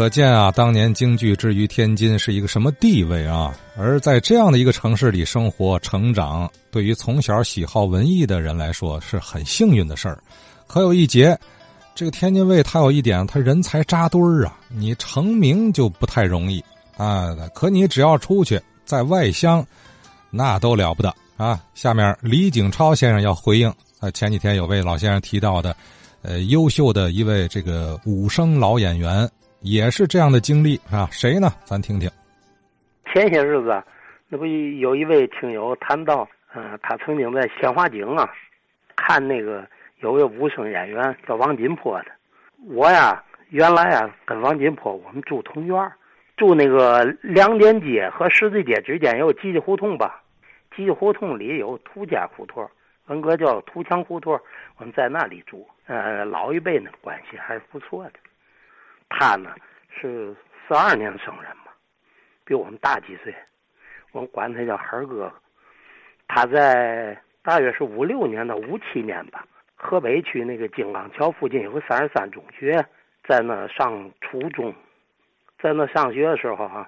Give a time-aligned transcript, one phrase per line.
[0.00, 3.54] 可见啊，当年京剧之于天津是一个什么地位啊？
[3.76, 10.18] 而在这样的一个城市里生活成长，对于从小喜好文艺的人来说是很幸运的事儿。
[10.66, 11.38] 可有一节，
[11.94, 16.64] 这个天津卫他有一点，他人才扎堆儿啊，你成名就不太容易
[16.96, 17.36] 啊。
[17.54, 19.62] 可你只要出去在外乡，
[20.30, 21.60] 那都了不得啊。
[21.74, 25.76] 下面李景超先生要回应啊，前几天有位老先生提到的，
[26.22, 29.28] 呃，优秀的一位这个武生老演员。
[29.62, 31.06] 也是这样的经历啊？
[31.10, 31.48] 谁呢？
[31.64, 32.08] 咱听听。
[33.12, 33.82] 前些日子，
[34.28, 38.28] 那不有一位听友谈到，嗯，他曾经在鲜花井啊，
[38.96, 39.66] 看那个
[40.00, 42.06] 有位武生演员叫王金坡的。
[42.68, 45.92] 我呀，原来啊跟王金坡我们住同院，
[46.36, 50.22] 住那个两点街和十字街之间有吉吉胡同吧？
[50.74, 52.66] 吉吉胡同里有土家胡同，
[53.06, 54.40] 文革叫土墙胡同，
[54.78, 55.66] 我们在那里住。
[55.86, 58.12] 呃，老一辈呢关系还是不错的。
[59.10, 59.54] 他呢
[59.90, 60.34] 是
[60.66, 61.72] 四二年生人嘛，
[62.44, 63.34] 比我们大几岁，
[64.12, 65.30] 我们管他叫孩哥。
[66.28, 69.44] 他在大约是五六年到五七年吧，
[69.76, 72.82] 河北区那个金刚桥附近有个三十三中学，
[73.24, 74.72] 在那上初中，
[75.60, 76.86] 在那上学的时候哈，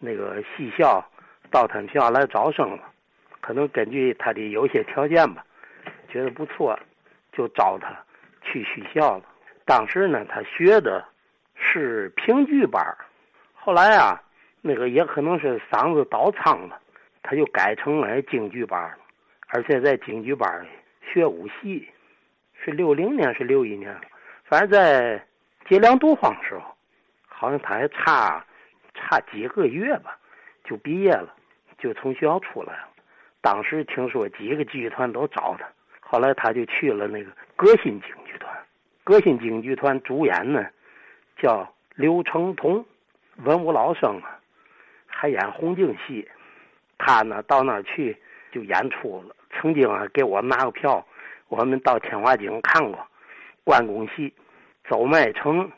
[0.00, 1.02] 那个戏校
[1.50, 2.82] 到他们学校来招生了，
[3.40, 5.44] 可能根据他的有些条件吧，
[6.08, 6.78] 觉得不错，
[7.32, 7.96] 就招他
[8.42, 9.24] 去学校了。
[9.64, 11.02] 当时呢，他学的。
[11.72, 12.82] 是评剧班
[13.54, 14.20] 后来啊，
[14.60, 16.76] 那个也可能是嗓子倒仓了，
[17.22, 18.98] 他就改成了京剧班了，
[19.48, 20.66] 而且在京剧班
[21.12, 21.88] 学武戏，
[22.54, 23.96] 是六零年是六一年，
[24.44, 25.24] 反正在
[25.68, 26.62] 解良毒荒时候，
[27.28, 28.44] 好像他还差
[28.92, 30.18] 差几个月吧，
[30.64, 31.32] 就毕业了，
[31.78, 32.88] 就从学校出来了。
[33.40, 35.68] 当时听说几个剧团都找他，
[36.00, 38.52] 后来他就去了那个革新京剧团，
[39.04, 40.66] 革新京剧团主演呢。
[41.40, 42.84] 叫刘成通，
[43.36, 44.38] 文武老生啊，
[45.06, 46.28] 还演红净戏。
[46.98, 48.16] 他呢到那儿去
[48.52, 49.34] 就演出了。
[49.52, 51.04] 曾经啊给我拿个票，
[51.48, 53.06] 我们到天华井看过
[53.64, 54.32] 关公戏，
[54.88, 55.70] 走麦城、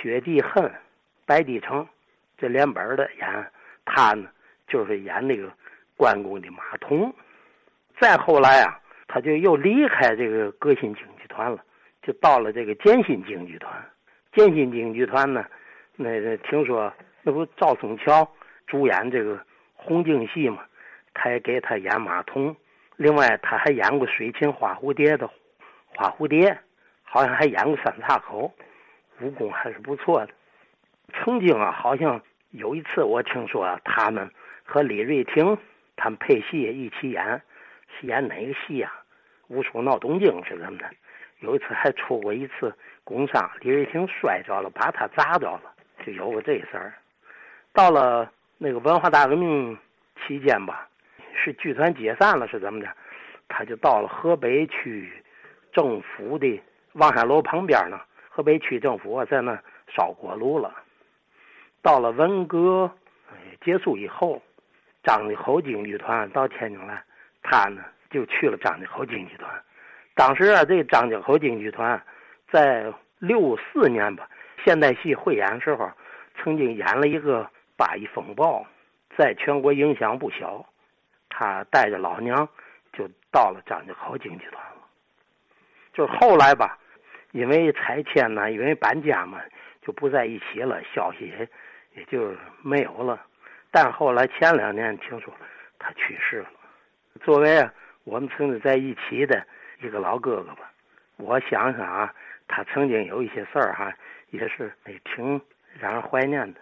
[0.00, 0.72] 雪地恨、
[1.26, 1.86] 白帝城
[2.38, 3.52] 这连本的演。
[3.84, 4.28] 他呢
[4.66, 5.52] 就是演那个
[5.96, 7.14] 关公的马童。
[8.00, 11.62] 再后来啊，他就又离开这个革新京剧团了，
[12.02, 13.72] 就到了这个建新京剧团。
[14.36, 15.46] 建新京剧团呢，
[15.96, 16.92] 那个听说
[17.22, 18.30] 那不赵松桥
[18.66, 19.42] 主演这个
[19.74, 20.62] 红净戏嘛，
[21.14, 22.54] 他也给他演马童。
[22.96, 25.26] 另外他还演过水琴花蝴蝶的
[25.86, 26.54] 花蝴蝶，
[27.02, 28.52] 好像还演过三岔口，
[29.20, 30.28] 武功还是不错的。
[31.14, 32.20] 曾经啊，好像
[32.50, 34.30] 有一次我听说他们
[34.64, 35.56] 和李瑞婷
[35.96, 37.40] 他们配戏一起演，
[37.98, 38.92] 是演哪个戏呀？
[39.48, 40.90] 武术闹东京是怎么的？
[41.40, 42.74] 有一次还出过一次。
[43.04, 45.72] 工伤，李瑞婷摔着了，把他砸着了，
[46.04, 46.92] 就有过这事儿。
[47.72, 49.78] 到了那个文化大革命
[50.26, 50.88] 期间吧，
[51.32, 52.88] 是剧团解散了，是怎么的？
[53.46, 55.08] 他就到了河北区
[55.72, 56.60] 政府的
[56.94, 58.00] 望山楼旁边呢。
[58.28, 60.74] 河北区政府在那烧锅炉了。
[61.80, 62.90] 到了文革
[63.64, 64.42] 结束以后，
[65.04, 67.04] 张家口京剧团到天津来，
[67.42, 69.50] 他呢就去了张家口京剧团。
[70.14, 72.02] 当时啊，这张家口京剧团。
[72.50, 74.28] 在六四年吧，
[74.64, 75.90] 现代戏汇演时候，
[76.36, 77.42] 曾经演了一个
[77.76, 78.60] 《八一风暴》，
[79.16, 80.64] 在全国影响不小。
[81.28, 82.48] 他带着老娘
[82.92, 84.88] 就到了张家口京剧团了。
[85.92, 86.78] 就是后来吧，
[87.32, 89.40] 因为拆迁呢，因为搬家嘛，
[89.82, 91.48] 就不在一起了，消息也
[91.96, 93.20] 也就没有了。
[93.70, 95.34] 但后来前两年听说
[95.78, 96.48] 他去世了。
[97.22, 97.74] 作为啊
[98.06, 99.44] 我们曾经在一起的
[99.82, 100.70] 一个老哥哥吧，
[101.16, 102.14] 我想想啊。
[102.48, 103.92] 他曾经有一些事儿哈，
[104.30, 104.72] 也是
[105.04, 105.40] 挺
[105.80, 106.60] 让人怀念的。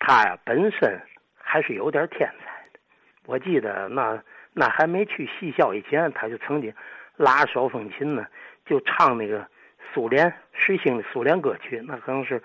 [0.00, 1.00] 他呀本身
[1.38, 2.80] 还是有点天才的。
[3.24, 4.20] 我记得那
[4.52, 6.74] 那还没去戏校以前，他就曾经
[7.16, 8.26] 拉手风琴呢，
[8.64, 9.46] 就唱那个
[9.94, 11.80] 苏联时兴的苏联歌曲。
[11.86, 12.42] 那可能是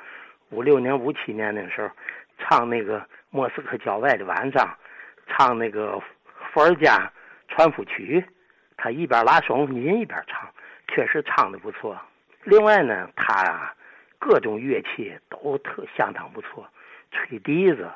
[0.51, 1.89] 五六年、五七年那时候，
[2.37, 4.77] 唱那个莫斯科郊外的晚上，
[5.25, 5.99] 唱那个
[6.53, 7.11] 伏尔加
[7.51, 8.25] 传府曲。
[8.77, 10.49] 他一边拉手风琴一边唱，
[10.87, 11.95] 确实唱的不错。
[12.43, 13.75] 另外呢，他啊，
[14.17, 16.67] 各种乐器都特相当不错，
[17.11, 17.87] 吹笛子、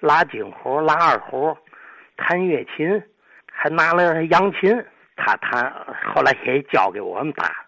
[0.00, 1.56] 拉京胡、拉二胡、
[2.14, 3.02] 弹乐琴，
[3.50, 4.84] 还拿了扬琴。
[5.16, 5.72] 他弹，
[6.12, 7.64] 后来也教给我们打，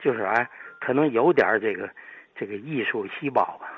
[0.00, 0.46] 就是啊，
[0.80, 1.88] 可能有点这个
[2.34, 3.70] 这个艺术细胞吧。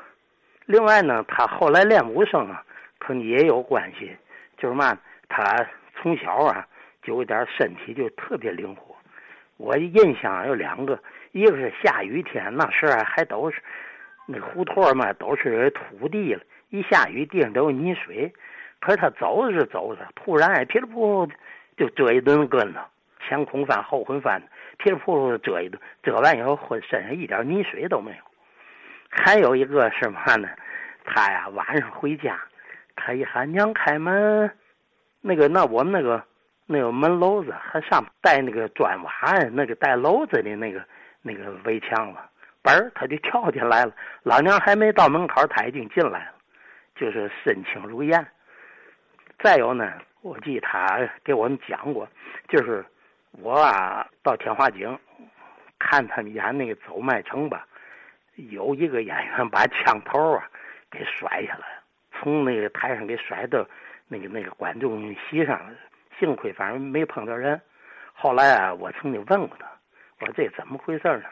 [0.65, 2.65] 另外呢，他后来练武生啊，
[2.99, 4.17] 可能也有关系，
[4.57, 5.55] 就是嘛，他
[5.95, 6.67] 从小啊
[7.03, 8.95] 就有点身体就特别灵活。
[9.57, 10.99] 我印象有两个。
[11.33, 13.63] 一个是下雨天，那时候还都是
[14.27, 18.33] 那胡同嘛都是土地了，一下雨地上都有泥水。
[18.81, 21.29] 可是他走着走着，突然噼里扑
[21.77, 22.81] 就折一顿跟头，
[23.21, 24.43] 前空翻后空翻，
[24.79, 28.17] 噼里扑噜折一顿，折完以后浑身上一点泥水都没有。
[29.09, 30.49] 还有一个是嘛呢？
[31.05, 32.41] 他呀晚上回家，
[32.97, 34.51] 他一喊娘开门，
[35.21, 36.25] 那个那我们那个
[36.73, 39.13] 那个门楼子还上带那个砖瓦，
[39.51, 40.81] 那个带楼子的那个
[41.21, 42.31] 那个围墙了，
[42.63, 43.93] 嘣他就跳进来了。
[44.23, 46.35] 老娘还没到门口，他已经进来了，
[46.95, 48.25] 就是身轻如燕。
[49.43, 52.09] 再有呢，我记他给我们讲过，
[52.49, 52.85] 就是
[53.33, 54.97] 我啊到天华井
[55.77, 57.67] 看他们演那个走麦城吧，
[58.37, 60.49] 有一个演员把枪头啊
[60.89, 61.67] 给甩下来，
[62.13, 63.67] 从那个台上给甩到
[64.07, 65.73] 那个那个观众席上了。
[66.21, 67.61] 幸亏反正没碰到人。
[68.13, 69.67] 后来啊，我曾经问过他，
[70.21, 71.25] 我说这怎么回事呢？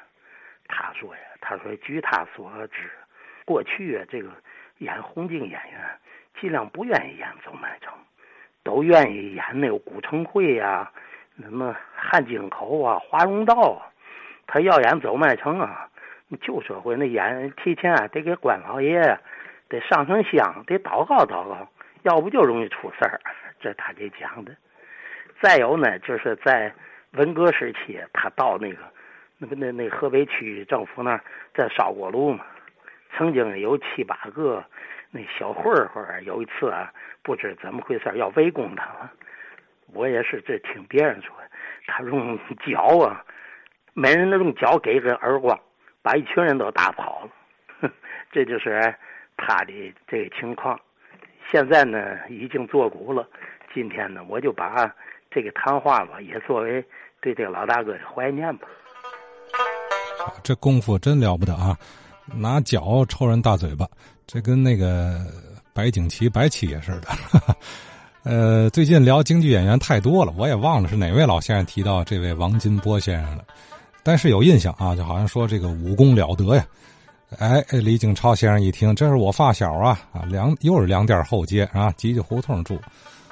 [0.67, 2.91] 他说呀，他说据他所知，
[3.45, 4.31] 过去啊这个
[4.79, 5.81] 演红净演员。
[6.41, 7.93] 尽量不愿意演走麦城，
[8.63, 10.89] 都愿意演那个古城会呀，
[11.43, 13.91] 什么汉京口啊、华容道啊。
[14.47, 15.91] 他要演走麦城啊，
[16.41, 19.19] 旧社会那演提前啊得给关老爷
[19.69, 21.69] 得上上香，得祷告祷告，
[22.03, 23.21] 要不就容易出事儿。
[23.59, 24.55] 这他给讲的。
[25.41, 26.73] 再有呢，就是在
[27.13, 28.79] 文革时期，他到那个
[29.39, 31.21] 那个那那河北区政府那儿
[31.55, 32.45] 在烧锅炉嘛，
[33.17, 34.65] 曾经有七八个。
[35.11, 36.93] 那小混混有一次啊，
[37.23, 39.11] 不知怎么回事要围攻他。
[39.95, 41.35] 我也是这听别人说，
[41.87, 43.25] 他用 脚啊，
[43.95, 45.59] 每人都用脚给个耳光，
[46.03, 47.91] 把一群人都打跑了。
[48.31, 48.95] 这就是
[49.39, 50.79] 他的这个情况。
[51.51, 53.27] 现在呢，已经作古了。
[53.73, 54.95] 今天呢，我就把
[55.31, 56.85] 这个谈话吧，也作为
[57.21, 58.67] 对这个老大哥的怀念吧。
[60.43, 61.77] 这功夫真了不得啊！
[62.35, 63.87] 拿脚抽人大嘴巴。
[64.27, 65.25] 这跟那个
[65.73, 67.09] 白景琦、白起也似的，
[68.25, 73.45] 呃，最近聊京剧演员太多了，我也忘了是哪位老先生提到这位王金波先生了，
[74.03, 76.67] 但是有印象啊，就好像说这个武功了得呀。
[77.39, 82.79] 哎，李景超先生一听，这是我发小啊，啊，粮又是粮店后街啊，吉吉胡同住，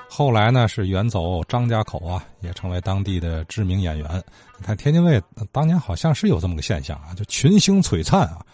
[0.08, 4.22] 后来呢是远走张家口啊，也成为当地的知名演员。
[4.58, 5.20] 你看天津卫
[5.52, 8.44] 当年好像是有这么个现象啊，就群星璀璨啊。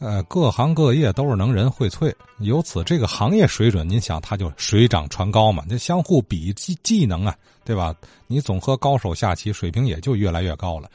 [0.00, 5.64] 呃，各行各业都是能人荟萃，由此这个行业水准，您想它就水涨船高嘛？
[5.68, 7.94] 这相互比技技能啊，对吧？
[8.26, 10.90] 你总和高手下棋，水平也就越来越高了。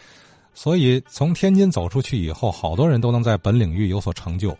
[0.54, 4.56] 所以从天津走出去以后，好多人都能在本领域有所成就。